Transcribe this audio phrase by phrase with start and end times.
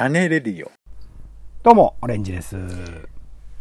[0.00, 0.70] 種レディオ。
[1.62, 2.56] どうも、オレンジです。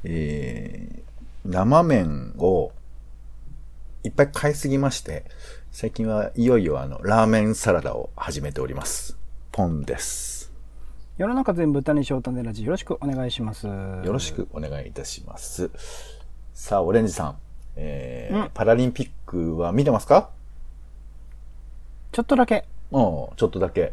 [0.05, 1.02] えー、
[1.44, 2.71] 生麺を
[4.05, 5.25] いっぱい買いすぎまして、
[5.73, 9.17] 最近はいよいよあの、ラーメンサラダを始めております。
[9.52, 10.54] ポンです。
[11.18, 13.68] 世の中全部歌にしよう種ラジよろしくお願いします。
[13.68, 13.74] よ
[14.06, 15.70] よろしくお願いいたします。
[16.54, 17.38] さあ、オレンジさん。
[17.76, 20.30] えーうんパラリンピックは見てますか？
[22.14, 23.02] ちょっとだけ、うん、
[23.36, 23.92] ちょっとだけ。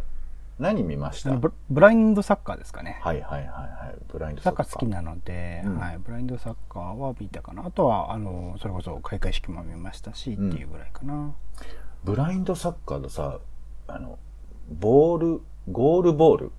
[0.59, 1.37] 何見ました？
[1.37, 2.99] ブブラインドサッカーですかね。
[3.03, 3.97] はいはいはいはい。
[4.11, 7.67] ブラインドサッカー好きなので、うんはい、ブラインドサッカーは見たかな？
[7.67, 11.35] あとは、あの、それこそ開会式も見ましたし、うんっていうぐらいかな。
[12.05, 13.39] ブラインドサッカーのさ、
[13.87, 14.19] あの、
[14.71, 16.53] ボール、ゴールボール、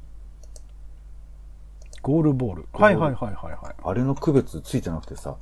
[2.04, 2.64] ゴールボール。
[2.72, 3.76] ールはいはいはいはいはい。
[3.84, 5.38] あれの区別ついてなくてさ、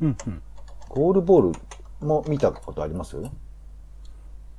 [0.00, 0.42] うんうん。
[0.88, 3.16] ゴールボールも見たことあります？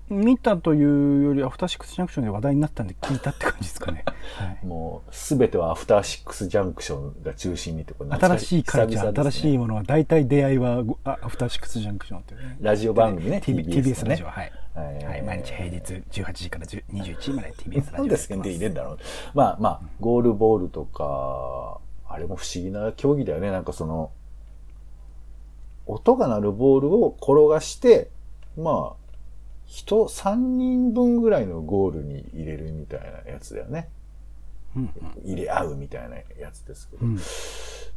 [0.10, 4.04] 見たというより、アフターシックスジャンクションで話題になったんで聞いたって感じですかね。
[4.38, 4.66] はい。
[4.66, 9.58] もう、すべてはアフターシックスジャンクションが中心にってこれ新しいカルチャー、新しいい。
[9.58, 12.58] ものは、大体出会いは、アフターシックスジャンクションというね。
[12.60, 14.52] ラジオ番組ね、TBS, TBS のねはい。
[14.76, 15.80] はいはい、毎日平日
[16.22, 18.98] 18時から10 21時まで TBS ラジオなんで宣伝入れんだろう。
[19.34, 23.52] まあまあ、ゴールボールとか、あれも不思議な競技だよね。
[23.52, 24.12] なんかその、
[25.86, 28.10] 音が鳴るボールを転がして、
[28.58, 28.99] まあ、
[29.70, 33.90] 人3人分ぐらいのゴールに入れるみたいなやつだよね。
[34.76, 37.06] うん入れ合うみたいなやつですけど。
[37.06, 37.20] うん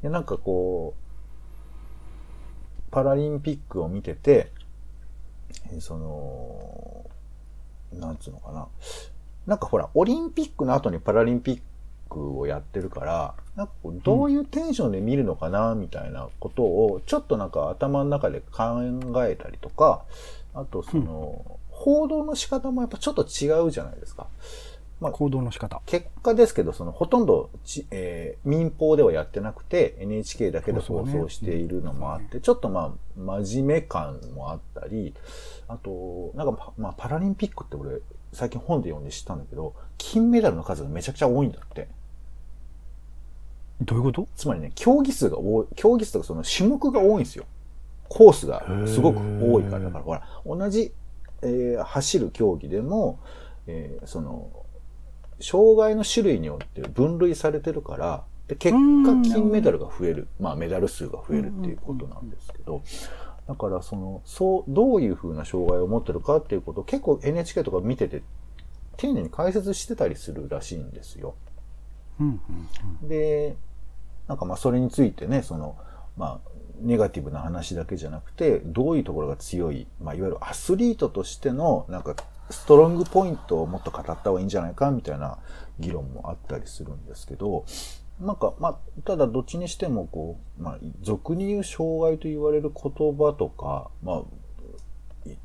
[0.02, 4.50] でなんかこう、パラリンピックを見てて、
[5.70, 7.10] えーその、
[7.98, 8.66] なんつうのかな。
[9.46, 11.60] なんかほら、オリンピックの後にパラリンピッ
[12.10, 18.82] クをやってるから、なんかどういうテンションで見るのかな、みたいなことを、ちょっとなんか頭の中で考
[19.24, 20.04] えたりとか、
[20.52, 24.28] あとその、報道の仕方もやっぱちょっと違うじゃないですか。
[25.00, 25.82] まあ、行動の仕方。
[25.84, 35.12] 結果ですけど、そのほとんどち、えー民放ではやってなくて、NHK だけで放送しているのもあって、ちょっとまあ、真面目感もあったり、
[35.66, 38.00] あと、なんかパ、まあ、パラリンピックって俺、
[38.32, 41.88] 最近本で読んで知ったんだけど、金メダルの数がめちゃくちゃ多いんだって。
[43.80, 44.28] どういうこと？
[44.36, 47.44] つまりね、競技数が多い、競技数とかその種目が多いんですよ。
[48.08, 49.86] コースがすごく多いから。
[49.86, 50.92] だから、ほら、同じ、
[51.42, 53.20] えー走る競技でも、
[53.66, 54.50] えーその、
[55.40, 58.80] 障害の種類によって分類されてるから、で結果う
[59.14, 60.28] ん金メダルが増える。
[60.40, 62.82] まあメダル数が増えるっていうことなんですけど、
[63.48, 68.22] だからその、そう、どういう風な障害を持ってるかっていうことを結構 NHK とか見てて、
[68.96, 71.34] 丁寧に解説してたりするらしいんですよ。
[73.02, 73.56] で、
[74.28, 75.76] なんかまあそれについてね、その、
[76.16, 76.48] まあ、
[76.82, 82.14] ネガティブな話だけじゃなくて、どういうところが強い、まあいわゆるアスリートとしての、なんか、
[82.50, 85.38] ストロングポイントをもっと語った方がいいんじゃないか、みたいな
[85.78, 87.64] 議論もあったりするんですけど、
[88.20, 94.22] なんか、まあ、ただどっちにしても、こう、まあ、俗に言う障害と言われる言葉とか、まあ、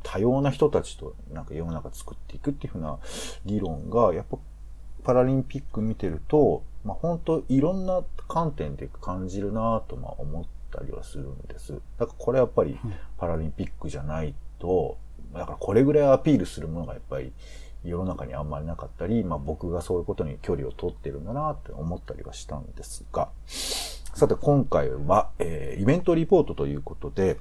[0.03, 2.97] 多様な人たちとなんか世の中作っていくっていうふうな
[3.45, 4.37] 議論が、やっぱ
[5.03, 11.73] パラリンピック見てると、まあ、本当いろんな観点で感じるなとまあ思ったりはするんです。
[11.97, 12.79] だからこれやっぱり
[13.17, 14.97] パラリンピックじゃないと、
[15.33, 17.31] だからこれぐらいアピールするものがやっぱり
[17.83, 27.37] 世の中にあんまりなかったり、まあ僕がそういうことに距離を取ってるんだなって思ったりはしたんですが、さて今回は、えーイベントリポートということで、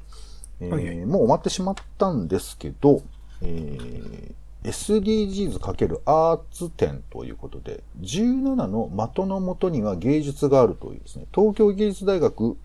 [0.61, 0.97] えーはいはい。
[1.07, 3.03] もう終わってしまったんですけど、
[3.43, 4.35] えー
[4.65, 12.57] SDGs× アーツ展ということで、17の的のもとには芸術があるというですね、東京芸術大学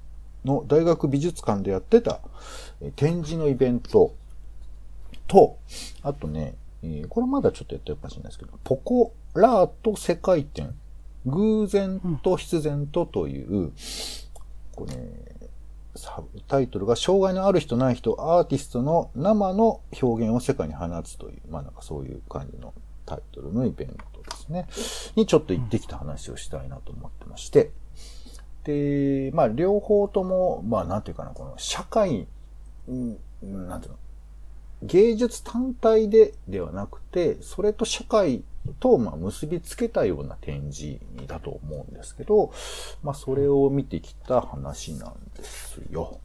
[0.46, 2.20] の大学美術館でやってた
[2.96, 4.16] 展示のイベント
[5.28, 5.58] と、
[6.02, 6.56] あとね、
[7.10, 10.74] これまだちょっとやってるかもしれないですけど、ポコラート世界展、
[11.26, 13.72] 偶然と必然とという、
[14.76, 15.32] これね、
[16.48, 22.74] タイトルが、障害のある人ない人、アーティストの生の表現を世界に放つという、まあなんかそういう感じの
[23.06, 24.68] タイトルのイベントですね。
[25.16, 27.72] にちょっと行ってきた話をしたいなと思ってまして。
[28.64, 32.28] で、まあ両方とも、まあなんていうかな、この社会、
[32.88, 34.00] うんなんていうの、
[34.84, 38.44] 芸術単体でではなくて、それと社会
[38.80, 42.52] とまあ結びつけたような展示だと思うんですけど、
[43.04, 46.20] まあそれを見てきた話なんですよ。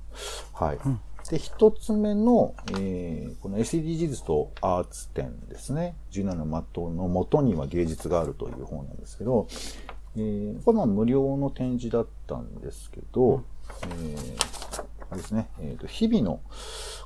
[0.53, 0.79] はい。
[0.85, 1.01] うん
[1.31, 5.97] で、一つ目の、えーこの SDGs とアーツ展ですね。
[6.13, 9.49] 17の的の元には芸術があるという本なんですけど、
[10.17, 13.45] えーこれまあ無料の展示だったんですけど、
[13.83, 14.57] えー
[15.09, 16.41] あれですね、えーと、日々の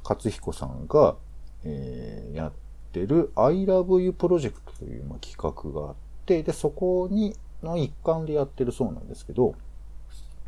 [0.02, 1.16] 勝彦さんが、
[1.64, 2.52] えーやっ
[2.92, 5.94] てる I love you プロジェクトというまあ企画があっ
[6.26, 9.54] て、で、そこに、の一環でやってるそうなんですけど、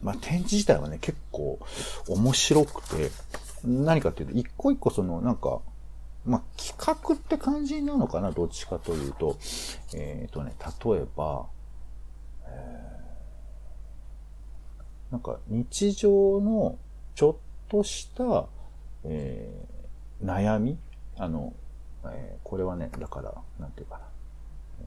[0.03, 1.59] まあ、展示自体はね、結構
[2.09, 3.11] 面白くて、
[3.65, 5.61] 何かっていうと、一個一個その、なんか、
[6.25, 9.37] まあ、企画って感じなのかな、どっちかというと。
[9.95, 10.55] えっ、ー、とね、
[10.85, 11.47] 例えば、
[12.47, 14.83] えー、
[15.13, 16.79] なんか日常の
[17.15, 17.37] ちょっ
[17.69, 18.47] とした、
[19.05, 20.79] えー、悩み？
[21.19, 21.53] あの、
[22.07, 24.05] えー、これはね、だから、なんていうかな。
[24.81, 24.87] えー、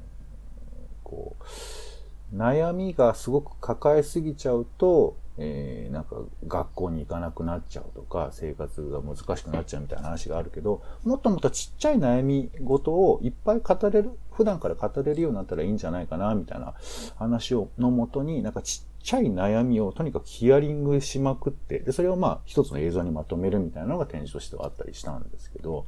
[1.04, 6.16] こう、悩みがすごく抱えすぎちゃうと、えー、なんか
[6.48, 16.74] 学校に行かなくなっちゃうとか、生活が難しくなっちゃうみたいな話があるけど、もっともっとちっちゃい悩み事をいっぱい語れる、普段から語れるようになったらいいんじゃないかな、みたいな
[17.18, 25.86] 話を、のもとに、なんかちっちゃい悩みをとにかくヒアリングしまくって、で、それをまあ一つの映像にまとめるみたいなのが展示としてはあったりしたんですけど、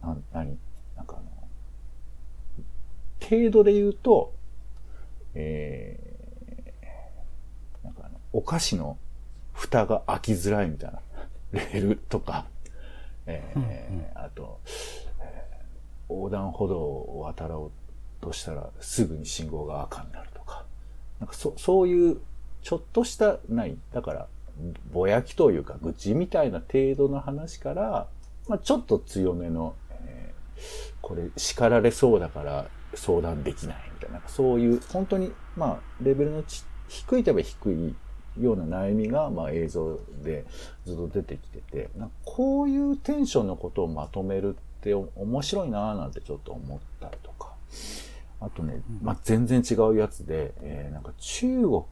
[0.00, 0.56] な、何？
[0.96, 1.26] なんかあの、
[3.28, 4.32] 程度で言うと、
[5.34, 7.88] えー、
[8.32, 8.98] お菓子の
[9.52, 11.00] 蓋が開きづらいみたいな、
[11.50, 12.46] レールとか、
[13.26, 14.60] えー、うんうん、あと、
[15.20, 17.72] えー、横断歩道を渡ろ
[18.20, 20.64] うとしたらすぐに信号が赤になるとか、
[21.18, 22.20] なんかそそういう
[22.64, 24.26] ちょっとしたない、だから、
[24.92, 28.08] ぼやきというか愚痴みたいな程度の話から、
[28.48, 30.60] まあ、ちょっと強めの、えー、
[31.02, 40.46] これ叱られそうだから相談できないみたいな、そういう本当に、まあ、レベルのち低いといえば低いような悩みが、まあ、映像で
[40.86, 47.52] ずっと出てきてて、なこういうテンションのことをまとめるって面白いなぁなんてちょっと思ったりとか。
[48.44, 51.84] あとね、まあ、全然違うやつで、えー、なんか中国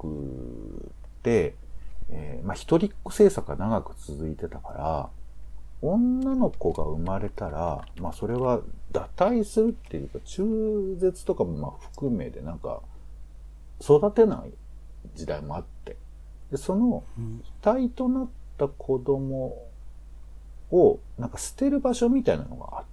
[1.23, 1.55] で、
[2.11, 5.11] えー、まあ、一人っ子政策が長く続いてたから、
[5.81, 8.61] 女の子が生まれたら、まあ、それは
[8.93, 12.83] 堕胎するっていうか、中絶とかもまあ含めでなんか、
[13.81, 14.53] 育てない
[15.15, 15.97] 時代もあって。
[16.51, 17.03] で、その、
[17.63, 18.29] 体となっ
[18.59, 19.57] た子供
[20.71, 22.92] を、なんか捨てる場所みたいなのがあって、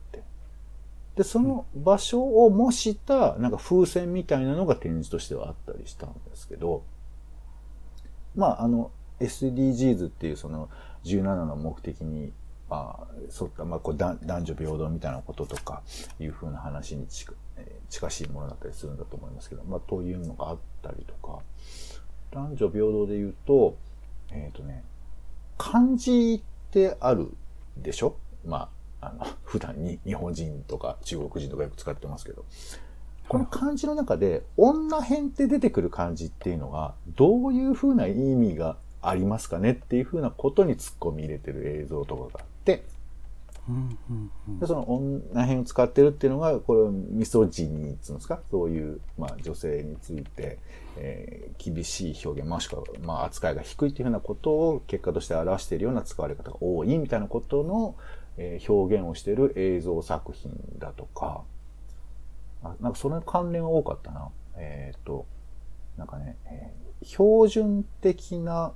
[1.20, 6.86] で、その場所を模した、なんか風船みたいなのが展示としてはあったりしたんですけど、
[8.38, 10.70] まあ、あの、SDGs っていうその
[11.04, 12.32] 17の目的に、
[12.70, 13.08] まあ、
[13.38, 15.84] 沿った、まあ、こう男女平等みたいなこととか
[16.22, 21.40] いうふうな話に近しいものだったりするんだと思いますけど、まあ、というのがあったりとか、
[22.32, 23.76] 男女平等で言うと、
[24.32, 24.86] えっ、ー、とね、
[25.58, 27.30] 漢字ってある
[27.76, 28.16] でしょ？
[28.46, 28.70] まあ、
[29.02, 32.46] あの、 普段に日本人とか中国人とかよく使ってますけど。
[33.28, 39.74] この漢字の中で、女編って出てくる漢字っていうのが、どういう風な意味がありますかね？
[39.74, 42.84] っていう風なことに突っ込み入れてる映像とかがあって、
[44.60, 44.92] でその
[45.32, 48.40] 女編を使ってるっていうのが、これはミソジニーっていうんですか？
[48.50, 50.58] そういう、まあ、女性について、
[50.98, 57.94] えー、厳しい表現、もしくは、まあ、扱いが低いっていうふうなことを結果として表しているような使われ方が多いみたいなことの、
[58.40, 61.44] え、表現をしている映像作品だとか、
[62.64, 64.30] あなんかその関連は多かったな。
[64.56, 65.26] えっ、ー、と、
[65.98, 68.74] なんかね、えー、標準的な、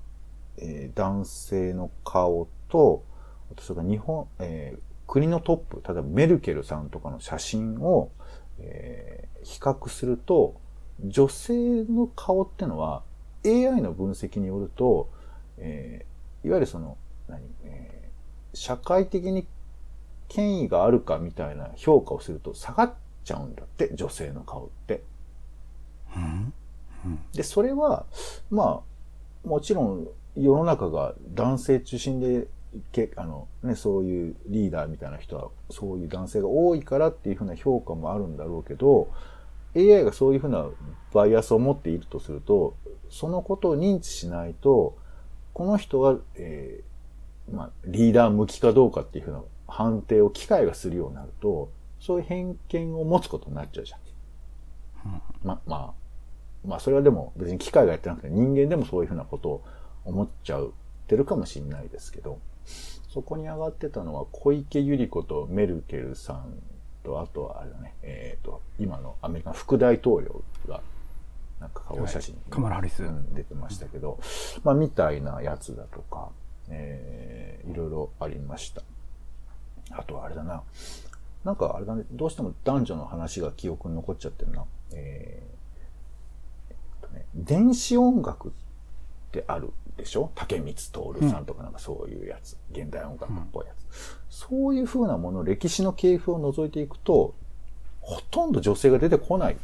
[0.57, 3.03] えー、男性の顔と、
[3.51, 8.11] あとそれから日本、えー、国のトップ、例えばメルケルさんとかの写真を、
[8.59, 10.55] えー、比較すると、
[11.03, 13.03] 女性の顔ってのは
[13.45, 15.09] AI の分析によると、
[15.57, 19.47] えー、いわゆるその、何、えー、社会的に
[20.27, 25.03] 権威があるかみたいな評価をすると下がっちゃうんだって、女性の顔って。
[26.15, 26.53] うん？
[27.05, 28.05] うん、で、それは、
[28.49, 28.81] ま
[29.45, 32.47] あ、もちろん世の中が男性中心で
[32.91, 39.11] けあの、ね、そういうリーダーみたいな人は、そういう男性が多いからっていうふうな評価もあるんだろうけど、
[39.75, 40.67] AI がそういうふうな
[41.13, 42.75] バイアスを持っているとすると、
[43.09, 44.97] そのことを認知しないと、
[45.53, 53.99] この人は、えー、まあ、リーダー向きかどうかっていうふうな判定を機械がするようになると、そういう偏見を持つことになっちゃうじゃん。
[55.05, 55.93] うん、ま、まあ、
[56.63, 59.63] まあ、それはでも別に機械がやってなくて人間でもそういうふうなことを
[60.05, 62.39] 思っちゃうってるかもしれないですけど、
[63.09, 66.53] そこに上がってたのは小池百合子とメルケルさん
[67.03, 70.81] と、あとはあれだね、えっ、ー、と、今のアメリカ副大統領が、
[71.59, 74.19] なんか顔写真、はい、カマラハリス、うん、出てましたけど、
[74.63, 76.29] まあ、みたいなやつだとか、
[76.69, 78.83] えー、いろいろありました。
[79.91, 80.63] あとはあれだな。
[81.43, 84.63] なんかあれだね、どうしても男女の話が記憶に残っちゃってるな。
[84.93, 88.51] えー、えっとね、電子音楽っ
[89.31, 90.31] てあるでしょ？
[90.35, 92.55] 竹光徹さんとかなんかそういうやつ。
[92.73, 93.83] うん、現代音楽っぽいやつ。
[94.29, 97.35] そういう風なもの、歴史の系譜を除いていくと、
[98.01, 99.57] ほとんど女性が出てこない。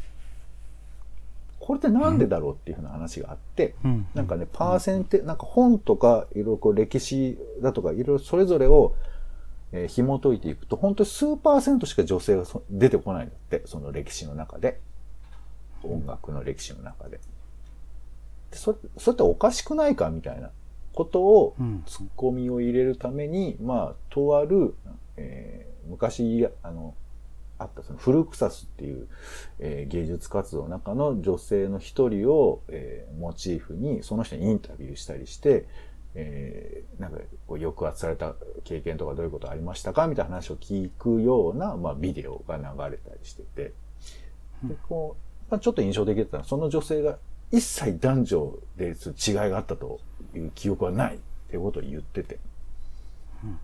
[1.59, 8.95] これってなんでだろうっていうふうな話があって、うんなんかね、パーセンテ、なんか本とか、いろいろこう歴史だとか、いろいろそれぞれを、
[9.71, 14.79] えー紐解いていくと、本当に数パーセントしか女性がそ出てこないんだって、その歴史の中で。
[15.83, 17.19] 音楽の歴史の中で。
[18.51, 20.49] でそそれっておかしくないかみたいな
[20.93, 24.75] ことを、うんツッコミを入れるために、まあ、とある、
[25.17, 26.95] えー昔、あの、
[27.57, 29.07] あったそのフルクサスっていう、
[29.59, 35.67] えー芸術活動の中の女性の一人を、えーモチーフにその人にインタビューしたりして、
[36.15, 38.35] えーなんかこう抑圧された
[38.65, 43.73] 経験とかどういうことありましたかみたいな話を聞くような、まあ、ビデオが流れたりしてて、
[44.63, 47.17] でこうまあ、ちょっと印象的だったのはその女性が
[47.51, 49.99] 一切男女で違いがあったと
[50.35, 52.37] いう記憶はないっていうことを言ってて、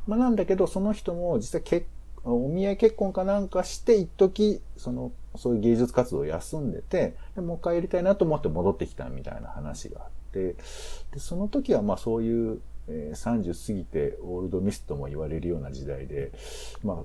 [0.07, 1.85] まあ、なんだけどその人も実際結
[2.23, 16.31] お見合い結婚かなんかして一時そのそういう芸術活動を休んでてでもう一回やりたいなと思って戻ってきたみたいな話があってでその時はまあそういう、えー30過ぎてオールドミスとも言われるような時代で、
[16.83, 16.97] まあ、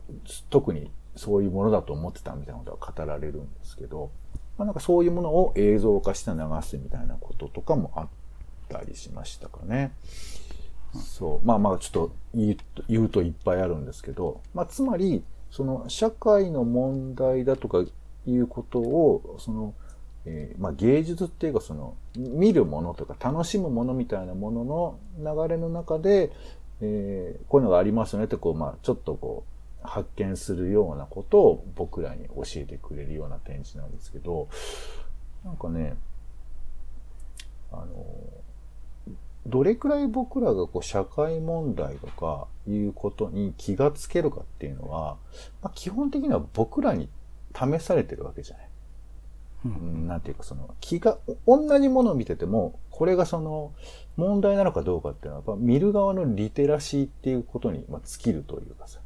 [0.50, 4.10] 特にそういうものだと思ってたみたいなことは語られるんですけど、
[4.58, 8.08] まあ、なんかそういうものを映像化して流すみたいなこととかもあっ
[8.68, 9.92] たりしましたかね。
[10.94, 11.46] そう。
[11.46, 17.84] まあまあちょっと言うと言うといっぱいあるんですけど、まあつまり、その社会の問題だとか
[18.26, 19.74] いうことを、その、
[20.30, 26.32] えーまあ芸術っていうかその、見るものとか楽しむものみたいなものの流れの中で、
[26.80, 29.44] えーこういうのがありますよねってこう、まあちょっとこ
[29.84, 34.48] う、発見するようなことを僕らに教えてくれるような展示なんですけど、
[35.44, 35.96] なんかね、
[37.72, 37.86] あの、
[39.46, 45.16] どれくらい僕らがこう社会問題とかいうことに気がつけるかっていうのは、
[45.62, 47.08] まあ、基本的には僕らに
[47.54, 48.69] 試されてるわけじゃない。
[49.64, 53.72] うん、なんていうかその気が、同じものを見てても、これがその
[54.16, 59.00] 問題なのかどうかっていうのは、やっぱ見る側のリテラシーっていうことにまあ尽きるというかさ。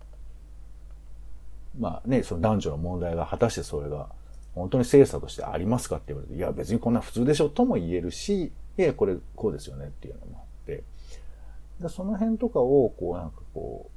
[1.79, 4.09] まあね、その男女の問題が果たしてそれが
[4.55, 10.85] 本当に精査としてありますかって言われて、いや別にこんな普通でしょとも言えるし、いやこれこうですよねっていうのもあって、
[11.81, 13.94] でその辺とかをこうなんかこう、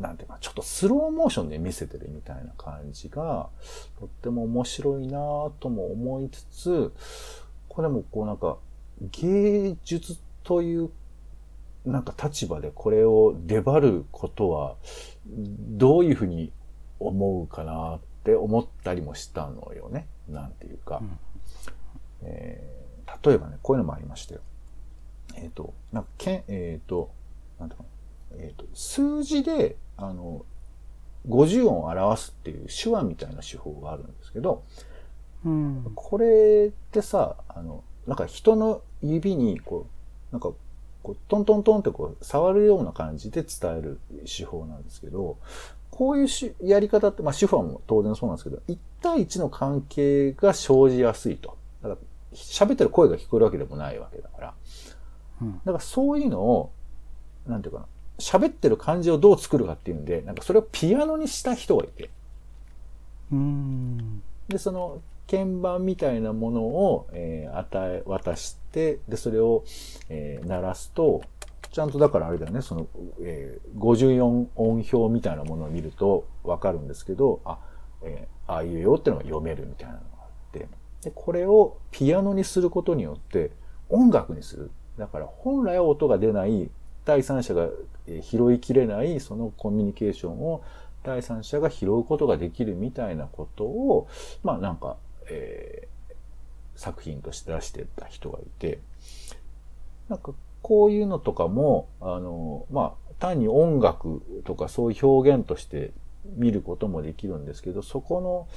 [0.00, 3.48] なんていうか、ちょっとスローモーションで見せてるみたいな感じが、
[3.98, 6.92] とっても面白いなぁとも思いつつ、
[7.68, 8.58] これもこうなんか、
[9.12, 10.90] 芸術という
[11.86, 14.76] なんか立場でこれを出張ることは、
[15.26, 16.52] どういうふうに
[16.98, 20.06] 思うかなって思ったりもしたのよね。
[20.28, 21.02] なんていうか。
[22.22, 22.80] えー
[23.22, 24.40] 例えばね、こういうのもありましたよ。
[25.36, 27.10] えっ、と、なんか、けん、えっ、と、
[27.58, 27.88] なんていうかな
[28.36, 30.44] えっ、と、数字で、あの、
[31.28, 34.64] 50音を表すっていう手話みたいな手法があるんですけど、
[35.44, 35.92] うん。
[35.94, 39.86] これってさ、あの、なんか人の指に、こ
[40.30, 40.52] う、なんか、
[41.02, 45.38] こう、トントントンってこう、触るような感じで伝える手法なんですけど、
[45.90, 51.56] こういうしやり方って、まあ、手法も当然そうなんですけど、1対1の関係が生じやすいと。
[51.82, 52.00] だから、
[52.34, 54.54] 喋ってる声が聞こえるわけでもないわけだから。
[55.42, 56.72] うんだからそういうのを、
[57.46, 57.86] なんていうかな、
[58.20, 62.10] 喋ってる感じをどう作るかっていうんで、なんかそれをピアノにした人がいて、
[63.32, 64.22] うん。
[64.48, 69.64] で、その鍵盤みたいなものを、えー与え、渡して、で、それを、
[70.08, 71.22] えー鳴らすと、
[71.72, 72.86] ちゃんとだからあれだよね、その、
[73.22, 74.24] えー54
[74.56, 77.58] 音表みたいなものを見るとわかるんですけど、あ、
[78.02, 80.66] えーああいうよっていうのが読めるみたいなのがあって、
[81.02, 83.52] で、これをピアノにすることによって
[83.88, 84.70] 音楽にする。
[84.98, 86.68] だから本来は音が出ない、
[87.04, 87.68] 第三者が
[88.22, 90.62] 拾いきれないそのコミュニケーションを
[91.02, 94.08] 第三者が拾うことができるみたいなことを、
[94.42, 94.96] まあなんか、
[95.28, 96.00] えー
[96.80, 98.80] 作品として出してた人がいて、
[100.08, 105.92] なんかこういうのとかも、あの、まあ単に音楽とかそういう表現として
[106.36, 108.48] 見ることもできるんですけど、そこの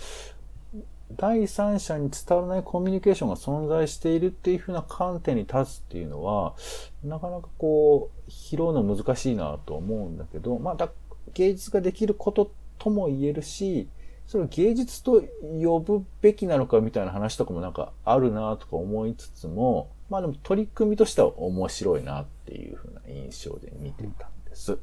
[1.11, 6.55] 第三者に伝わらないコミュニケーションが存在しているっていうふうな観点に立つっていうのは、
[7.03, 10.89] なかなかこう、拾うの難しいなと思うんだけど、まあだ、
[11.33, 13.87] 芸術ができることとも言えるし、
[14.27, 24.77] それを芸術と呼ぶべきなのかみたいな話とかもなんかあるなとか思いつつも、まあでも取り組みとしては面白いなっていうふうな印象で見てたんです。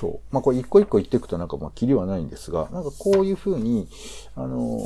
[0.00, 0.34] そう。
[0.34, 3.86] まあこれ一個一個言っていくとなんかまあキリはないんですが、なんかこういうふうに、
[4.34, 4.80] あの、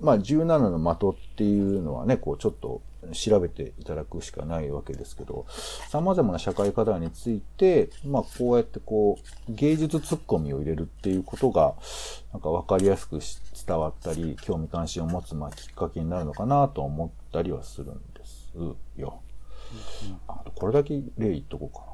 [0.00, 5.44] まあ17の的っていうのはね、こうちょっと、調べていただくしかないわけですけど、
[5.88, 11.74] 様々な社会課題について、まあこうやってこう、芸術ツッコミを入れるっていうことが、
[12.32, 13.18] なんかわかりやすく
[13.66, 18.52] 伝わったり、興味関心を持つ、まあきっかけになるのかなと思ったりはするんです
[18.96, 19.20] よ。
[20.28, 21.91] あとこれだけ例言っとこうかな。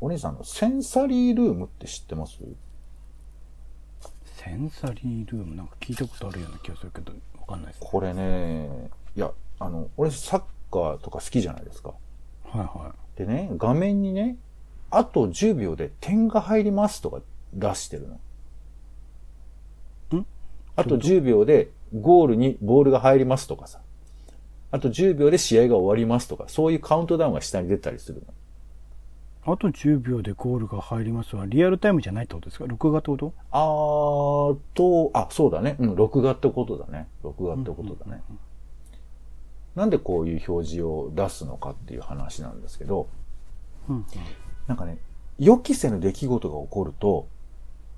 [0.00, 2.38] お兄さんのセンサリールームって知ってます？
[4.36, 10.40] センサリールームなんか聞いたことあるような気がするけど、わかんないです、これね、いや、あの、俺サッ
[10.70, 11.94] カーとか好きじゃないですか。
[12.44, 14.36] はいはでね、画面にね、
[14.90, 17.20] あと10秒で点が入りますとか
[17.52, 18.08] 出してる
[20.12, 20.18] の。
[20.20, 20.26] ん？
[20.76, 23.80] あと10秒でゴールにボールが入りますとかさ。
[24.70, 28.34] あと10秒で試合が終わりますとか、そういうカウントダウンが下に出たりするの。
[29.48, 29.52] い。
[29.52, 32.66] あと10秒でゴールが入りますは、リアルタイムじゃないってことですか？
[32.66, 33.32] 録画ってこと？
[33.50, 35.76] あーと、あ、そうだね。
[35.78, 37.08] うん、録画ってことだね。
[37.22, 38.22] 録画ってことだね。
[39.74, 43.08] なんでこういう表示を出すのかっていう話なんですけど、
[43.88, 44.06] うん。
[44.66, 44.98] なんかね、
[45.38, 47.28] 予期せぬ出来事が起こると、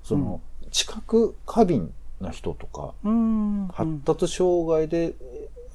[0.03, 3.67] その、知覚過敏な人とか、うん。
[3.73, 5.15] 発達障害で、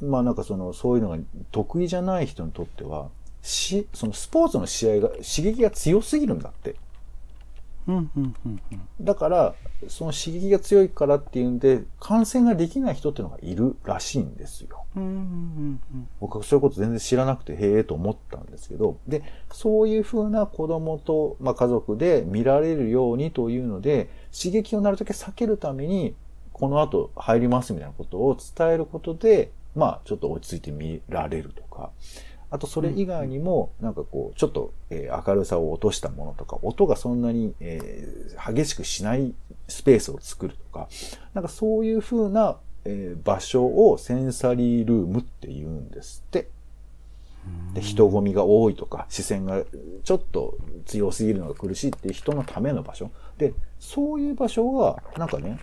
[0.01, 1.19] まあなんかその、そういうのが
[1.51, 3.09] 得意じゃない人にとっては、
[3.47, 6.75] し、そのスポーツの試合が、刺激が強すぎるんだって。
[7.87, 8.11] うん。
[8.17, 8.35] うん。
[8.45, 8.61] うん。
[8.73, 8.89] うん。
[9.01, 9.55] だから、
[9.89, 14.85] その刺激が強いからっていうんで、感染ができない人っていうのがいるらしいんですよ。
[14.97, 15.03] うん。
[15.05, 16.09] うん。
[16.21, 19.23] 僕はそういうこと全然知らなくて、へえと思ったんですけど、で、
[19.53, 26.17] そういうふうな子供と、まあ、家族で見られるようにというので、刺激をなるだけ避けるために、
[26.53, 31.91] この後入りますみたいなことを伝えることで、まあ、ちょっと落ち着いて見られるとか、
[32.51, 39.35] あとそれ以外にも、なんかこう、ちょっと、えー明るさを落としたものとか、音がそんなに、えー激しくしない
[39.69, 40.89] スペースを作るとか、
[41.35, 46.49] なんかそういう風な、えー場所をセンサリールームって言うんですって。
[47.75, 49.63] で、人混みが多いとか、視線が
[50.05, 53.11] ちょっと強すぎるのが苦しいっていう人のための場所。
[53.39, 55.59] で、そういう場所が、なんかね、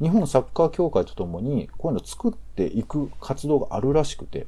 [0.00, 4.46] 日本サッカー協会とともに、こういうのを作っていく活動があるらしくて、うん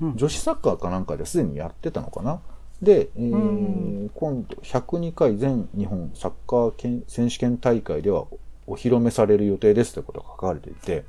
[0.00, 2.40] 女子サッカーかなんかですでにやってたのかな？
[2.82, 8.26] で、えーうん今度102回全日本サッカー権選手権大会では
[8.66, 11.04] お披露目される予定ですということが書かれていて、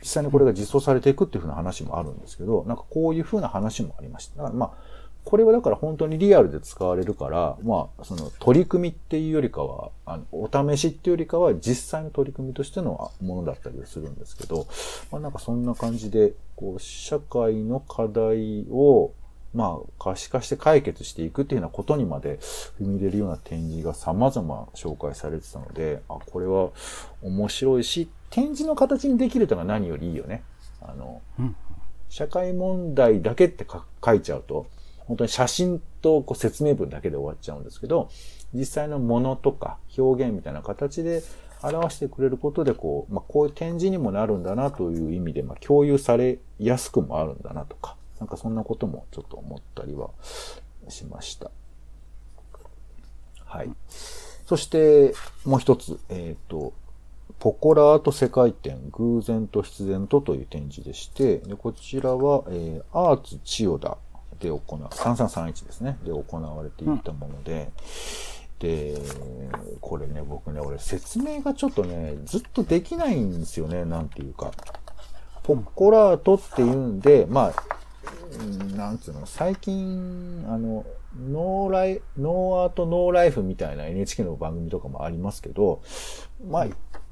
[0.00, 4.36] 実際にこれが実装されていくっていうふうな話もあるんですけど、なんかこういうふうな話もありました。
[4.36, 4.72] だからまあ、
[5.26, 14.68] これはだから本当にリアルで使われるから、まあ、その取り組みっていうよりかは、あのお試しっていうよりかは実際の取り組みとしてのものだったりするんですけど、
[15.10, 19.10] まあなんかそんな感じで、こう、社会の課題を、
[19.52, 22.38] まあ、可視化して解決していくっていうようなことにまで
[22.78, 26.70] 踏み入れるような展示が様々紹介されてたので、あ、これは
[27.22, 30.44] 面白いし、展示の形にできるというのが何よりいいよね。
[30.82, 31.56] あの、うん。
[32.08, 34.66] 社会問題だけってか書いちゃうと、
[35.06, 38.10] 本当に写真とこう説明文だけで終わっちゃうんですけど、
[38.52, 41.22] 実際のものとか表現みたいな形で
[41.62, 50.10] 表してくれることで、こう、まあ、こういう展示にもなるんだなという意味で、まあ、共有されやすくもあるんだなとか、なんかそんなこともちょっと思ったりは
[50.88, 51.50] しました。
[53.44, 53.70] はい。
[54.46, 55.14] そして、
[55.44, 56.72] もう一つ、えっ、と、
[57.38, 63.98] ポコラアート世界展、偶然と必然とという展示でして、でこちらは、えーアーツ千代田
[64.40, 67.70] で行う、3331ですね、で行われていたもので、
[68.58, 68.96] で、
[69.80, 74.50] これね、僕ね、俺説明がちょっとね、ずっとできないんですよね、なんていうか。
[75.42, 77.76] ポッコラートっていうんで、まあ、
[78.40, 80.84] うんなんつうの、最近、あの、
[81.30, 85.82] No li、No Art No Life みたいな NHK の番組とかもありますけど、
[86.48, 86.66] まあ、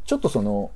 [0.04, 0.70] ちょっとその、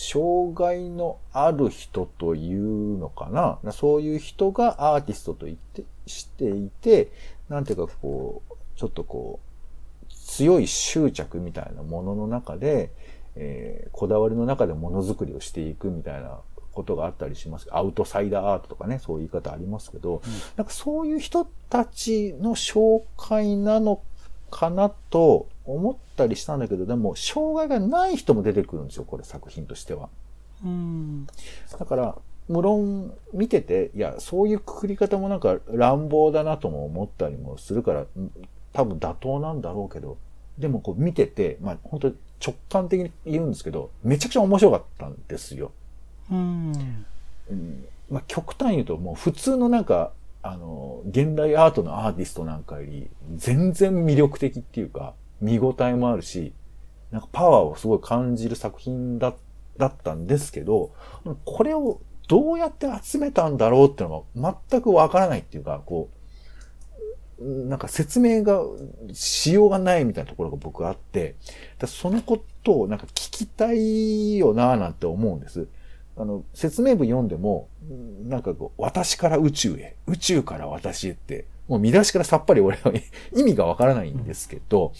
[0.00, 3.72] 障害のある人というのかな？
[3.72, 7.10] そういう人がアーティストと言って、していて、
[7.48, 12.90] なんていうかこう、ちょっとこう、強い執着みたいなものの中で、
[13.34, 16.38] えーこだわりの中でものづくりをしていくみたいな
[16.72, 17.66] ことがあったりします。
[17.72, 20.22] アウトサイダーアートとかね、そういう言い方ありますけど、
[20.56, 24.00] なんかそういう人たちの紹介なの
[24.50, 30.08] かなと思ったりしたんだけど、でも、障害がない人も出てくるんですよ、これ作品としては。
[30.64, 31.26] うん。
[31.78, 32.16] だから、
[32.48, 38.32] 無論見てて、いや、そういうくくり方もなんか乱暴だなとも思ったりもするから、うん
[38.70, 40.18] 多分妥当なんだろうけど、
[40.58, 45.72] でもこう見てて、まあ本当に直感的に言うんですけど、めちゃくちゃ面白かったんですよ。
[46.30, 46.72] うん。
[47.50, 56.52] うんまあ、極端に言うともう普通のなんか、あの、現代アートのアーティストなんかより全然魅力的っていうか、見応えもあるし、
[57.10, 59.34] なんかパワーをすごい感じる作品だ
[59.78, 60.92] だったんですけど、
[61.44, 66.18] これをどうやって集めたんだろうっていうのが全くわからないっていうか、こう、
[67.40, 68.60] なんか説明が
[69.12, 71.36] しようがないみたいなところが僕あって、
[71.86, 75.68] そのことをなんか聞きたいよなぁなんて思うんです。
[76.16, 77.68] あの、説明文読んでも、
[78.24, 82.92] なんかこう、私から宇宙へ、宇宙から私へって、もう見出しからさっぱり俺は
[83.36, 84.92] 意味がわからないんですけど、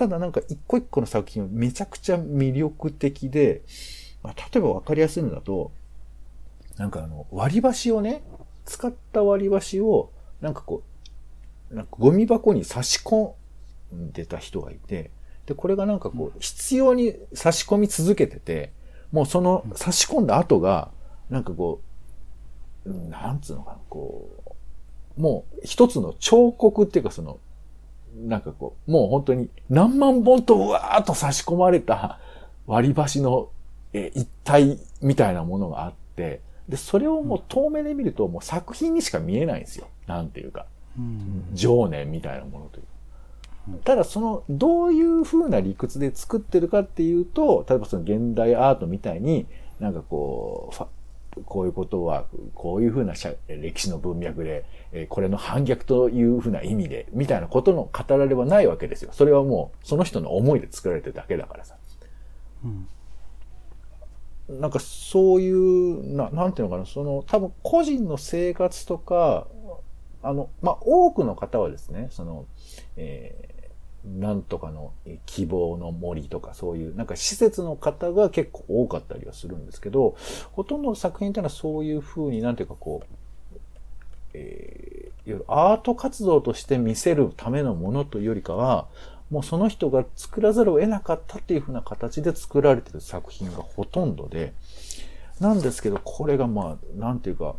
[0.00, 3.60] ただなんか一個一個の作品はめちゃくちゃ魅力的で、
[4.22, 5.72] まあ、例えばわかりやすいのだと、
[6.78, 8.22] なんかあの、割り箸をね、
[8.64, 10.10] 使った割り箸を、
[10.40, 10.82] なんかこ
[11.70, 13.34] う、なんかゴミ箱に差し込
[13.94, 15.10] んでた人がいて、
[15.44, 18.72] で、これがなんかこう、必要に差し込み続けてて、
[19.12, 20.90] もうその差し込んだ後が、
[21.28, 21.82] なんかこ
[22.86, 24.30] う、なんつうのかな、こ
[25.18, 27.38] う、もう一つの彫刻っていうかその、
[28.28, 32.18] なんかこう、もう本当に何万本とうわーっと差し込まれた
[32.66, 33.48] 割り箸の
[33.92, 39.88] え一体みたいなものがあって、で、それをもう遠目で見るともう作品にしか見えないんですよ。
[40.06, 40.66] なんていうか。
[41.52, 42.84] 情念みたいなものという。
[43.84, 49.46] ただその、どういう風な理屈で作ってるかっていうと、例えばその現代アートみたいに、
[49.78, 50.84] なんかこう、
[51.44, 53.14] こういうことは、こういう風な
[53.48, 54.64] 歴史の文脈で、
[55.08, 59.10] これの反逆という風な意味で、みたいなことの語られはないわけですよ。
[59.12, 61.76] それはもう、その人の思いで作られてるだけだからさ。
[62.64, 62.88] うん
[64.58, 69.46] なんかそういう、ななんていうのかな、その、多分個人の生活とか、
[70.22, 72.46] あの、まあ、多くの方はですね、その、
[72.96, 73.59] えー、
[74.04, 74.92] なんとかの
[75.26, 80.16] 希望の森とかそういう、なんか施設の方が結構多かったりはするんですけど、
[80.52, 83.16] ほとんどの作品っていうのはそういうふうになんていうかこう、
[84.34, 88.86] えー、アート活動として見せるためのものというよりかは、
[89.30, 94.54] もうその人が作らざるを得なかったっていう風な形で作られてる作品がほとんどで、
[95.40, 97.54] なんですけど、これがまあ、なんていうか、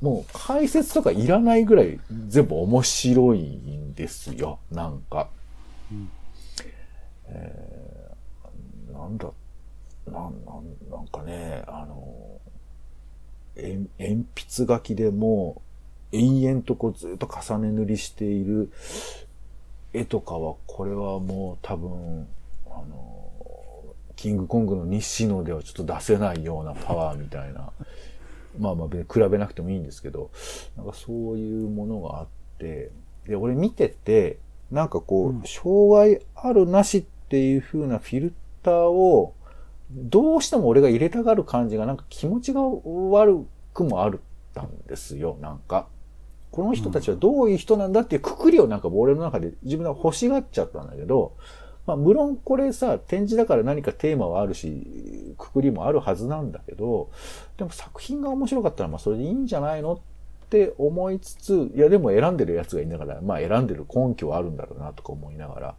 [0.00, 1.98] もう解説とかいらないぐらい
[2.28, 3.60] 全部面白い
[3.98, 5.28] ですよ、なんか。
[5.90, 6.08] うん、
[7.26, 9.28] えー、なんだ、
[10.06, 12.40] なん、なんなんかね、あの、
[13.56, 15.60] 鉛筆書きでも
[16.12, 18.70] 延々とこうずっと重ね塗りしている
[19.92, 22.28] 絵とかは、これはもう多分、
[22.66, 23.32] あの、
[24.14, 27.72] キングコングの西野ではちょっと出せないようなパワーみたいな。
[28.60, 30.30] まあまあ比べなくてもいいんですけど、
[30.76, 32.26] なんかそういうものがあっ
[32.58, 32.92] て、
[33.28, 34.38] で、俺見てて、
[34.70, 39.34] なんかこう、うん、障害あるなしっていう風なフィルターを、
[39.90, 44.14] どうしても俺が入れたがる感じが、なんか気持ちが悪くもあっ
[44.54, 45.86] たんですよ、なんか。
[46.50, 51.36] この人たちはどういう人なんだっていうくくりをなんか俺の中で自分が欲しがっちゃったんだけど、
[51.86, 57.10] まあ無論これさ、展示だから何かテーマはあるし、くくりもあるはずなんだけど、
[57.56, 59.98] でも作品が面白かったらまあそれでいいんじゃないのっ
[60.48, 65.74] って思いつつ、いやでも選んでるやつがいながら、まあ選んでる根拠はあるんだろうなとか思いながら、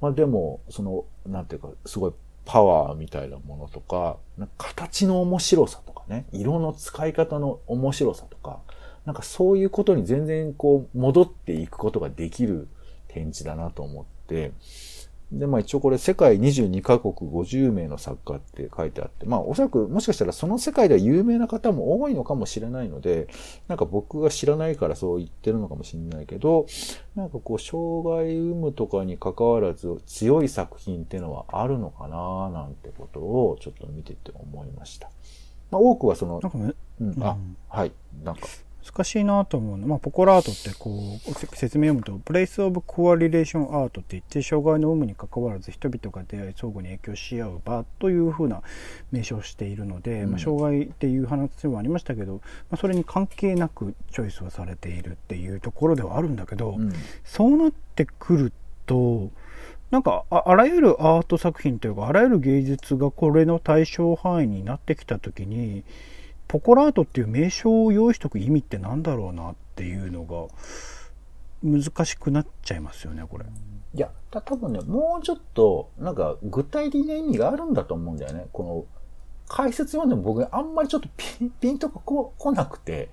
[0.00, 2.12] まあでも、その、なんていうか、すごい
[2.44, 8.60] パワーみたいなものとか、なんか、形の面白さとかね、色の使い方の面白さとか、
[9.04, 12.68] なんかそういうことに全然こう戻っていくことができる
[13.08, 14.52] 展示だなと思って、
[15.32, 23.28] で、まあ一応これ世界22カ国50名の作家って書いてあって、まあおそらくもしかしたらその世界では有名な方も多いのかもしれないので、
[23.68, 26.66] なんか僕が知らないからそう言ってるのかもしれないけど、
[27.14, 35.10] なんかこう障害有無とかに関わらず強い作品っていうのはあるのかななんてことをちょっと見てて思いました。
[35.70, 37.36] まあ多くはその、なんかね、うん、あ、
[37.68, 37.92] はい、
[38.24, 38.40] なんか。
[38.84, 39.86] 難しいなと思うの。
[39.86, 48.62] まあ、ポコラートってこう説明読むと「プレイス・オブ・コアリレーション・アート」って言って障害の有無にかかわらず人々が出会い相互に影響し合う場というふうな
[49.12, 52.40] 名称をしているので、うん、まあ、障害っていう話もありましたけど、ま
[52.72, 56.92] あ、それに関係なくチョイスはされているっていうところではあるんだけど、うん、
[57.24, 58.52] そうなってくる
[58.86, 59.30] と
[59.90, 65.84] なんかああらゆるアート作品というかあらゆる芸術がこれの対象範囲になってきた時に
[66.50, 70.48] ポコラートっていう名称を用意しとく意味って何だろうなっていうのが
[71.62, 73.44] 難しくなっちゃいますよねこれ。
[73.94, 78.48] いや、た多分ね、もうちょっと、なんか具体的な意味があるんだと思うんだよね。
[78.52, 78.84] この
[79.46, 83.10] 解説読んでも僕あんまりちょっとピンピンとかこ来なくて、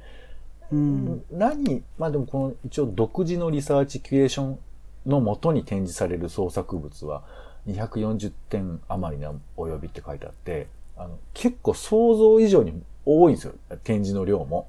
[0.71, 4.60] うん、何、まあでもこの一応独自のリサーチキュレーション
[5.06, 7.23] のもとに展示される創作物は
[7.67, 13.54] 240点余りな及びって書いてあって、あの結構想像以上に多いんですよ。
[13.84, 14.67] 展示の量も。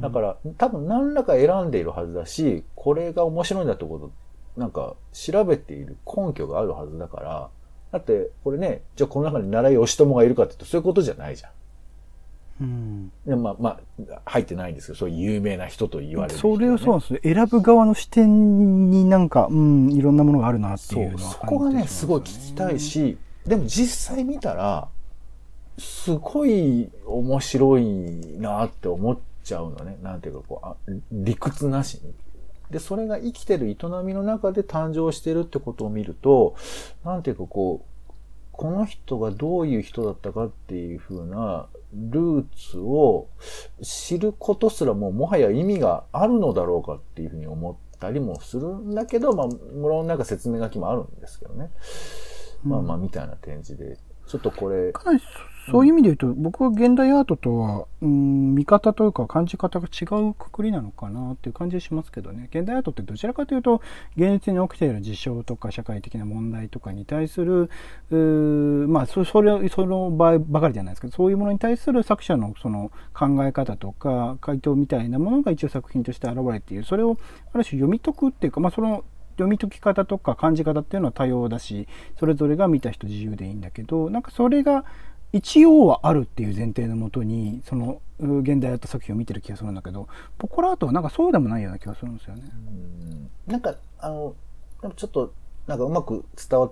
[0.00, 7.48] だから多分何らか選んでいるはずだし、これが面白いんだってこと、なんか調べている根拠があるはずだから、
[7.92, 11.50] だってこれね、じゃあこの中に奈良義朝がいるかって言うとそういうことじゃないじゃん。
[12.60, 13.12] うん。
[13.26, 17.20] でまあ、まあ、入ってないんですけど、そういう有名な人と言われる人、それをそうなんですよ。
[17.22, 22.90] 選ぶ側の視点になんか、うん、いろんなものがあるなってそいうのはうそこがね、すごい聞きたいし。
[22.90, 24.88] し、でも実際見たら、
[25.78, 27.84] すごい面白い
[28.38, 29.98] なって思っちゃうのね。
[30.02, 30.76] なんていうかこうあ、
[31.12, 32.14] 理屈なしに。
[32.70, 36.56] で、それが生きてる営みの中で誕生してるってことを見ると、
[37.04, 38.12] なんていうかこう、
[38.52, 43.28] この人がどういう人だったかっていう風なルーツを
[43.82, 51.70] 知ることすらもうもはや意味があるのだろうかっていうふうに思ったりもするんだけど、まあ、無論なんか説明書きもあるんですけどね。
[52.62, 55.26] まあまあ、みたいな展示で、ちょっとこれ、かなりそ
[55.70, 62.48] そういう意味で言うと、僕は現代アートとは、うん、見方というか感じ方が違うくくりなのかなっていう感じがしますけどね。
[62.50, 63.80] 現代アートってどちらかというと、
[64.16, 67.70] 現実に起きている事象とか社会的な問題とかに対する、
[68.88, 76.84] まあ、そそれ、その場合ばかりじゃないですけど、そういうものに対する作者のその考え方とか回答みたいなものが一応作品として現れている。
[76.84, 77.16] それを
[77.54, 79.04] ある種読み解くっていうか、まあ、その
[79.34, 81.86] 読み解き方とか感じ方っていうのは多様だし、
[82.18, 84.84] それぞれが見た人自由でいいんだけど、なんかそれが
[85.32, 92.42] 一応はあるっていう前提のもとに、そのう現代アート作品を見てる気がするんだけど、ポコラアートはなんかそうでもないような気がするんですよね。
[92.52, 94.34] うんなんか、あの、
[94.80, 95.32] でもちょっと、
[95.66, 96.70] なんかうまく伝わ、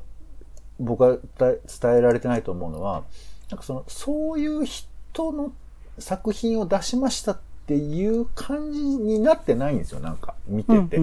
[0.79, 3.03] 僕が伝え伝えられてないと思うのは、
[3.51, 5.53] なんかその、そういう人の
[5.99, 10.99] 作品を出しましたっていう感じになってないんですよ、なんか、見てて。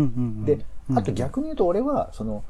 [0.46, 2.44] で、あと逆に言うと俺は、その、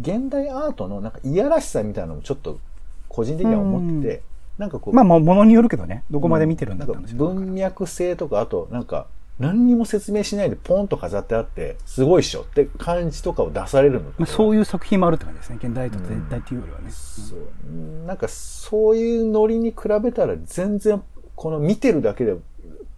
[0.00, 2.60] 現代アートのなんかいやらしさみたいなのもちょっと
[3.08, 4.22] 個人的には思ってて、
[4.58, 7.18] なんかこう、まあまあ、ものによるけどね、どこまで見てるんだったんですよ。
[7.18, 9.06] 文脈性とか、あとなんか
[9.38, 15.58] 何にも説明しないでポンと飾ってあって、すごいっしょって感じとかを出されるのまあ、そういう、作品もあるって感じですね。
[15.62, 16.90] 現代アート全体っていうよりはね。
[16.90, 21.02] そうなんかそういうノリに比べたら全然
[21.34, 22.36] この見てるだけで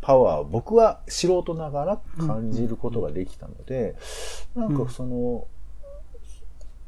[0.08, 3.94] パワーを僕は素人ながら感じることができたので、
[4.56, 5.46] なんかその、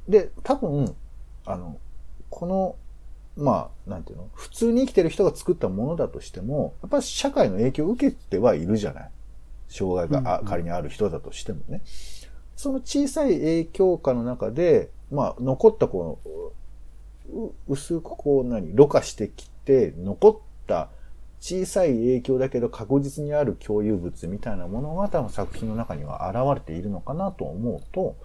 [0.08, 0.96] で、多分、
[1.44, 1.76] あの、
[2.30, 2.76] この、
[3.36, 9.10] まあ、なんていうの普通に生きてる人が作ったものだとしても、やっぱり社会の影響を受けてはいるじゃない。
[9.68, 11.82] 障害があ仮にある人だとしてもね。
[12.56, 20.88] その小さい影響下の中で、まあ、残ったこの、う薄くこう何、ろ過してきて、残った
[21.40, 28.16] 小さい影響だけど確実にある共有物みたいなものが多分作品の中には現れているのかなと思うと、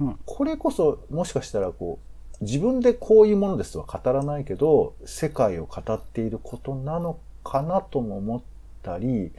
[0.00, 1.98] うんこれこそもしかしたらこ
[2.40, 8.42] う、自分でこういうものですとは語らないけど、世界を語っていることなのかなとも思っ
[8.82, 9.32] たり、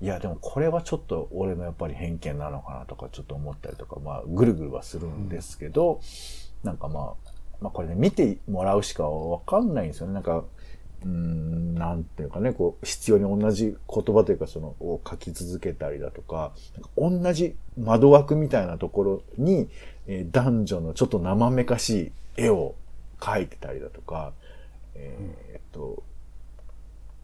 [0.00, 6.00] いやでもこれはちょっと俺のやっぱり偏見なのかなとかちょっと思ったりとか、まあぐるぐるはするんですけど、
[6.62, 10.14] なんかまあ、まあこれね見てもらうしかわかんないんですよね。
[10.14, 10.44] なんか、
[11.04, 19.68] うん、なんていうかね、こう、必要に同じ言葉というか、その、を書き続けたりだとか、なんか同じ窓枠みたいなところに、
[20.06, 22.74] えー男女のちょっと生めかしい絵を
[23.20, 24.32] 描いてたりだとか、
[24.94, 26.02] えーっと、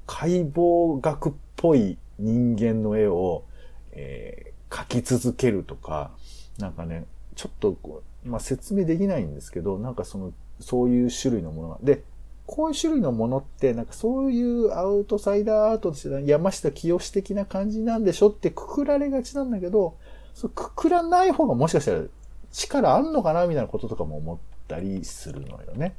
[0.06, 3.44] 解剖学っぽい人間の絵を、
[3.92, 6.12] えー描き続けるとか、
[6.58, 12.02] なんかね、ちょっとこう、まあ、説明できないんですけど、なんかその、そういう種類のものが、で、
[12.50, 19.94] こういう種類のものって、なんかそういうアウトサイダーアートとして山下清的な感じなんでしょってくくられがちなんだけど、
[20.34, 22.02] そうくくらない方がもしかしたら
[22.50, 25.94] 力あんのかなみたいなこととかも思ったりするのよね。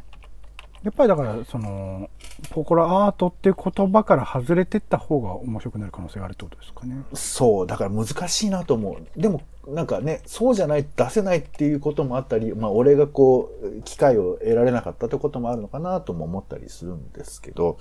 [0.83, 2.09] やっぱりだから、その、
[2.49, 7.03] ポコラアートっていう言葉から外れてった方が面白くなる可能性があるってことですかね。
[7.13, 9.19] そう、だから難しいなと思う。
[9.19, 17.77] でも、なんかね、そうじゃない、出せないっていうこともあったり、まあ、俺がこう、機会を得られなかったってこともあるのかなとも思ったりするんですけど、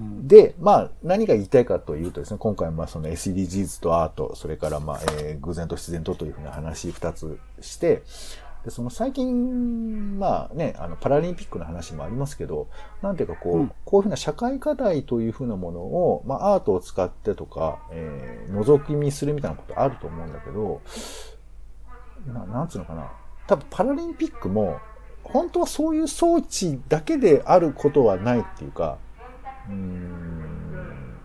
[0.00, 8.02] で、まあ、何が言いたいかというとですね、今回、まあ、その SDGs とアート、それから、まあ、えー偶然と必然とというふうな話二つして、
[8.64, 12.68] で、その最近、まあね、あの、パラリンピックの話もありますけど、
[13.02, 13.72] なんていうかこう、うん。
[13.84, 20.80] こういうふうな社会課題というふうなものを、まあ、アートを使ってとか、えー覗き見するみたいなことあると思うんだけど、
[22.26, 23.10] ななんつうのかな。
[23.46, 24.78] 多分パラリンピックも、
[25.22, 28.98] 本当はそういう装置だけであることはないっていうか、
[29.68, 31.16] うーん。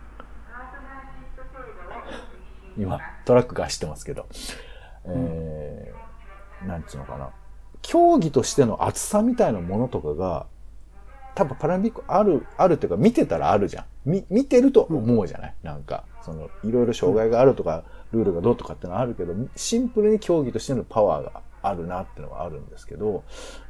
[2.77, 4.27] 今、トラックが走ってますけど、
[5.05, 6.04] えー、
[6.67, 7.29] なんつうのかな。
[7.81, 10.47] 競技としての厚さみたいなものとかが、
[11.35, 13.85] 多分パラリンピックある、あるっていうか見てたらあるじゃん。
[14.05, 23.23] み、見てると思うじゃない、なんか、その、いろいろ障害があるとか、ルールがどうとかってのはあるけど、シンプルに競技としてのパワーがあるなっていうのはあるんですけど、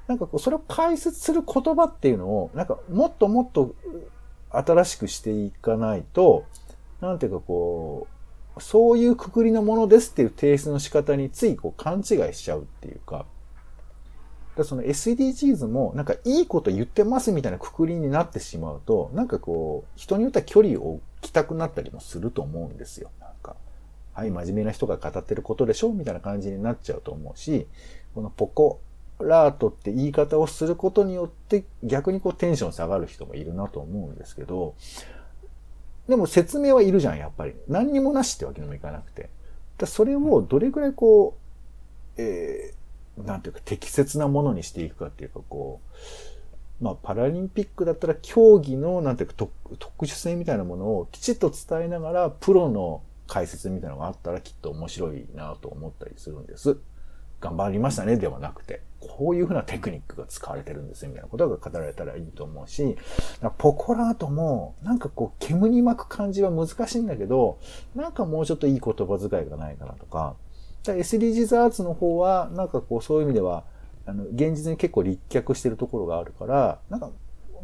[0.07, 3.73] なんかこう、それを解説する言葉っていうのを、なんかもっともっと、
[4.51, 6.45] 新しくしていかないと、
[7.01, 8.14] なんていうかこう、
[8.59, 13.25] そういうくくりのものですっていう提出の仕方についこう勘違いしちゃうっていうか、
[14.55, 23.11] だその SDGs もなんかいいこと言ってますみたいなくくりになってしまうと、なんかこう、人によっては距離を置きたくなったりもすると思うんですよ。
[23.19, 23.55] なんか、
[24.13, 27.67] はい、真面目な人が語ってることでしょみたいな感じになっちゃうと思うし、
[28.13, 28.79] このポコ
[29.19, 34.75] ラートって言い方をすることによって逆にこうテンション下がる人もいるなと思うんですけど、
[36.07, 37.53] でも説明はいるじゃん、やっぱり。
[37.67, 39.29] 何にもなしってわけにもいかなくて。
[39.77, 41.37] だそれをどれくらいこ
[42.17, 45.81] う、えー、なんていうか適切なものにしていくかっていうかこ
[46.79, 56.77] う、まあパラリンピックだったら競技のなんていうか特殊性みたいなものをきちっと伝えながらプロの解説みたいなのがあったらきっと面白いなと思ったりするんです。
[57.41, 62.97] 頑張りましたねではなくて、こういうふうなテクニックが使われてるんですよ、みたいなことが語られたらいいと思うし、
[63.57, 67.59] ポコラートも、なんかこう、煙に巻く感じは難しいんだけど、
[67.95, 70.35] なんかもうちょっといい言葉遣いがないかなとか、
[70.83, 73.63] SDGs アーツの方は、なんかこう、そういう意味では、
[74.05, 77.09] あの、現実に結構立脚してるところがあるから、なんか、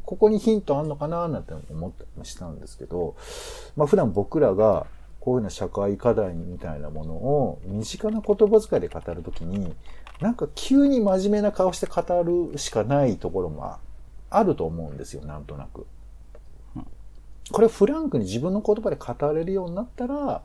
[0.05, 3.15] ここにヒントあんのかななんて思ったりしたんですけど、
[3.75, 4.87] まあ普段僕らが
[5.21, 9.73] こういうような社会課題みたいなものを身近な言葉遣いで語るときに、
[10.19, 13.77] なんか急に真面目な顔して語るしかないところも
[14.29, 15.85] あると思うんですよ、なんとなく。
[17.51, 20.41] これフランクに自分の言葉で語れるようになったら、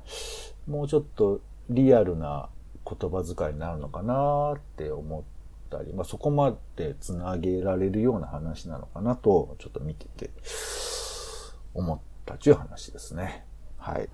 [0.66, 2.48] もうちょっとリアルな
[2.84, 5.22] 言葉遣いになるのかなって思っ
[5.70, 10.30] たり、まあ、そこまでつなげられるような話なのかなと、ちょっと見てて
[11.74, 13.46] 思ったという話ですね。
[13.78, 14.08] はい。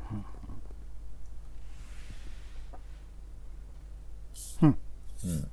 [4.62, 4.68] うん。
[4.68, 5.49] うん。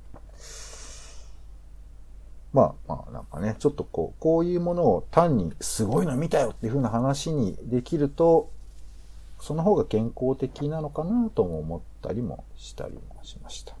[2.52, 8.50] まあまあなんかね、ちょっとこう、こういうものを単にすごいの見たよっていう風な話にできると、
[9.40, 13.74] その方が健康的なのかなとも思ったりもしたりもしました。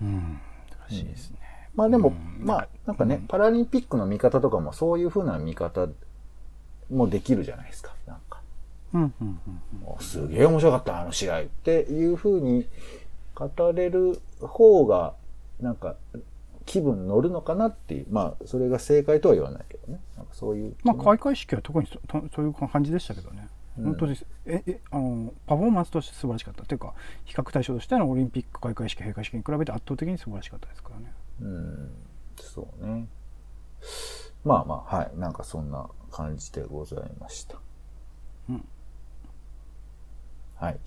[0.00, 0.40] うん。
[0.88, 1.38] 難しいですね。
[1.74, 5.88] まあでも、まあなんかね、パラリンピックの見方とかもそういう風な見方
[6.90, 7.94] もできるじゃないですか。
[8.06, 8.40] なんか。
[8.94, 9.40] うんうんうん
[9.94, 12.66] うん、すげえ面白かった、あの試合っていう風に
[13.38, 15.14] 語れる方が、
[15.60, 15.96] なんか、
[16.66, 18.06] 気分乗るのかなっていう。
[18.10, 20.00] まあ、それが正解とは言わないけどね。
[20.16, 20.76] なんかそういう。
[20.82, 21.98] まあ、開会式は特にそ
[22.34, 23.48] そういう感じでしたけどね。
[23.76, 24.26] 本当です。
[24.44, 26.64] え、え、あの、パフォーマンスとして素晴らしかった。
[26.64, 31.12] というか、比較対象としてのオリンピック開会式、閉会式に比べて圧倒的に素晴らしかったですからね。
[31.40, 31.90] うん、
[32.36, 33.08] そうね。
[34.44, 35.18] まあまあ、はい。
[35.18, 37.58] なんかそんな感じでございました。
[38.50, 38.68] うん。
[40.60, 40.78] はい。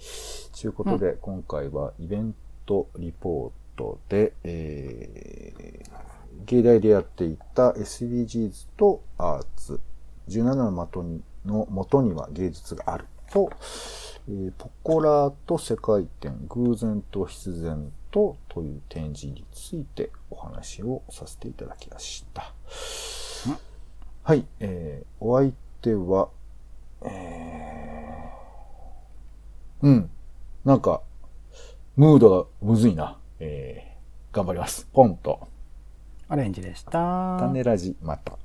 [0.59, 9.79] ということで、うん、今回はイベントリポートで、えー、芸大でやっていた SDGs とアーツ、
[10.29, 13.51] 17の的にの元には芸術があると、
[14.27, 22.53] えー、ポコラーと世界展、偶然と必然とという展示についてお話をさせていただきました。
[24.23, 26.29] はい、えー、お相手は、
[27.03, 28.10] えー、
[29.81, 30.09] うん、
[30.63, 31.01] なんか、
[31.95, 33.17] ムードがむずいな。
[33.39, 34.87] えー、頑張ります。
[34.93, 35.47] ポンと。
[36.29, 37.37] アレンジでした。
[37.39, 38.37] 種ラジ、また。